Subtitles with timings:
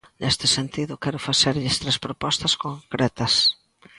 [0.21, 3.33] Neste sentido, quero facerlles tres propostas concretas.